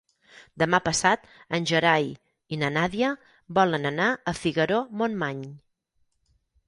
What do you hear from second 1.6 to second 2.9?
Gerai i na